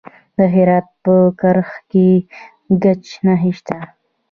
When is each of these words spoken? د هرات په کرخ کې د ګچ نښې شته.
د 0.37 0.39
هرات 0.53 0.85
په 1.03 1.13
کرخ 1.41 1.69
کې 1.91 2.09
د 2.23 2.25
ګچ 2.83 3.05
نښې 3.25 3.51
شته. 3.57 3.79